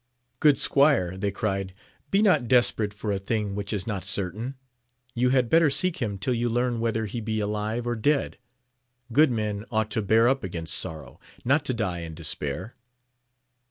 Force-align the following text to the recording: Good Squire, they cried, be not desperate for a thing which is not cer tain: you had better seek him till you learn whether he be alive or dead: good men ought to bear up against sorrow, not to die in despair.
Good 0.39 0.57
Squire, 0.57 1.15
they 1.15 1.29
cried, 1.29 1.75
be 2.09 2.23
not 2.23 2.47
desperate 2.47 2.91
for 2.91 3.11
a 3.11 3.19
thing 3.19 3.53
which 3.53 3.71
is 3.71 3.85
not 3.85 4.03
cer 4.03 4.31
tain: 4.31 4.55
you 5.13 5.29
had 5.29 5.47
better 5.47 5.69
seek 5.69 5.97
him 5.97 6.17
till 6.17 6.33
you 6.33 6.49
learn 6.49 6.79
whether 6.79 7.05
he 7.05 7.21
be 7.21 7.39
alive 7.39 7.85
or 7.85 7.95
dead: 7.95 8.39
good 9.13 9.29
men 9.29 9.63
ought 9.69 9.91
to 9.91 10.01
bear 10.01 10.27
up 10.27 10.43
against 10.43 10.73
sorrow, 10.73 11.19
not 11.45 11.63
to 11.65 11.75
die 11.75 11.99
in 11.99 12.15
despair. 12.15 12.73